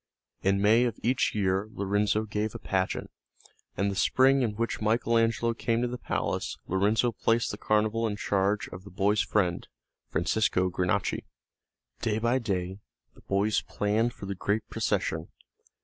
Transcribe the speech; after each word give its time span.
In 0.41 0.59
May 0.63 0.85
of 0.85 0.97
each 1.03 1.35
year 1.35 1.67
Lorenzo 1.71 2.23
gave 2.23 2.55
a 2.55 2.57
pageant, 2.57 3.11
and 3.77 3.91
the 3.91 3.95
spring 3.95 4.41
in 4.41 4.55
which 4.55 4.81
Michael 4.81 5.15
Angelo 5.15 5.53
came 5.53 5.83
to 5.83 5.87
the 5.87 5.99
palace 5.99 6.57
Lorenzo 6.67 7.11
placed 7.11 7.51
the 7.51 7.57
carnival 7.59 8.07
in 8.07 8.15
charge 8.15 8.67
of 8.69 8.83
the 8.83 8.89
boy's 8.89 9.21
friend, 9.21 9.67
Francesco 10.09 10.71
Granacci. 10.71 11.25
Day 12.01 12.17
by 12.17 12.39
day 12.39 12.79
the 13.13 13.21
boys 13.21 13.61
planned 13.61 14.11
for 14.13 14.25
the 14.25 14.33
great 14.33 14.67
procession. 14.71 15.27